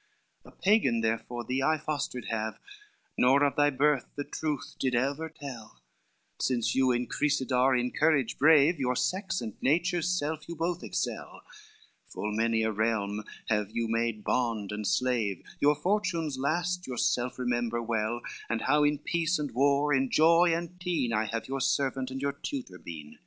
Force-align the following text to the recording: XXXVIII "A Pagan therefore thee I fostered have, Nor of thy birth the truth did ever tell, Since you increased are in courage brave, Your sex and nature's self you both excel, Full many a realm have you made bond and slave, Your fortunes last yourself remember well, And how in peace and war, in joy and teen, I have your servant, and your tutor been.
XXXVIII 0.00 0.46
"A 0.54 0.62
Pagan 0.62 1.00
therefore 1.02 1.44
thee 1.44 1.62
I 1.62 1.76
fostered 1.76 2.24
have, 2.30 2.58
Nor 3.18 3.42
of 3.44 3.56
thy 3.56 3.68
birth 3.68 4.06
the 4.16 4.24
truth 4.24 4.74
did 4.78 4.94
ever 4.94 5.28
tell, 5.28 5.82
Since 6.40 6.74
you 6.74 6.90
increased 6.90 7.52
are 7.52 7.76
in 7.76 7.90
courage 7.90 8.38
brave, 8.38 8.80
Your 8.80 8.96
sex 8.96 9.42
and 9.42 9.60
nature's 9.60 10.08
self 10.08 10.48
you 10.48 10.56
both 10.56 10.82
excel, 10.82 11.42
Full 12.06 12.32
many 12.32 12.62
a 12.62 12.72
realm 12.72 13.24
have 13.50 13.72
you 13.72 13.88
made 13.88 14.24
bond 14.24 14.72
and 14.72 14.86
slave, 14.86 15.42
Your 15.60 15.74
fortunes 15.74 16.38
last 16.38 16.86
yourself 16.86 17.38
remember 17.38 17.82
well, 17.82 18.22
And 18.48 18.62
how 18.62 18.84
in 18.84 19.00
peace 19.00 19.38
and 19.38 19.50
war, 19.50 19.92
in 19.92 20.08
joy 20.08 20.54
and 20.54 20.80
teen, 20.80 21.12
I 21.12 21.26
have 21.26 21.46
your 21.46 21.60
servant, 21.60 22.10
and 22.10 22.22
your 22.22 22.32
tutor 22.32 22.78
been. 22.78 23.18